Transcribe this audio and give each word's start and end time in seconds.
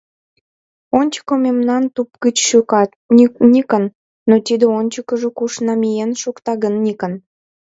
Ончыко 0.99 1.33
мемнам 1.45 1.83
туп 1.95 2.09
гыч 2.23 2.35
шӱкат, 2.47 2.89
Никон, 3.53 3.83
но 4.29 4.35
тиде 4.45 4.65
ончыкыжо 4.79 5.29
куш 5.37 5.53
намиен 5.67 6.11
шукта 6.21 6.53
гын, 6.63 6.73
Никон? 6.85 7.13